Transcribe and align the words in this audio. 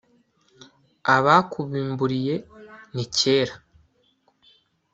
abakubimburiye 1.15 2.35
ni 2.93 3.05
kera 3.15 3.53